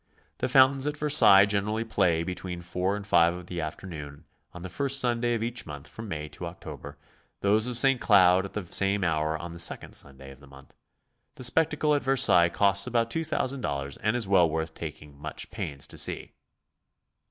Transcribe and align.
The 0.39 0.47
fountains 0.47 0.87
at 0.87 0.97
Versailles 0.97 1.45
generally 1.45 1.83
play 1.83 2.23
between 2.23 2.63
4 2.63 2.95
and 2.95 3.05
5 3.05 3.33
of 3.35 3.45
the 3.45 3.61
afternoon 3.61 4.25
on 4.51 4.63
the 4.63 4.67
first 4.69 4.99
Sunday 4.99 5.35
of 5.35 5.43
each 5.43 5.67
month 5.67 5.87
from 5.87 6.07
May 6.07 6.27
to 6.29 6.47
October; 6.47 6.97
those 7.41 7.67
of 7.67 7.77
St. 7.77 8.01
Cloud 8.01 8.43
at 8.45 8.53
the 8.53 8.65
same 8.65 9.03
hour 9.03 9.37
on 9.37 9.51
the 9.51 9.59
second 9.59 9.93
Sunday 9.93 10.31
oi 10.31 10.35
the 10.39 10.47
month. 10.47 10.73
The 11.35 11.43
spectacle 11.43 11.93
at 11.93 12.03
Ver 12.03 12.15
sailles 12.17 12.49
costs 12.49 12.87
about 12.87 13.11
$2000 13.11 13.97
and 14.01 14.15
is 14.15 14.27
well 14.27 14.49
worth 14.49 14.73
taking 14.73 15.19
much 15.21 15.51
pains 15.51 15.85
to 15.85 15.99
see. 15.99 16.31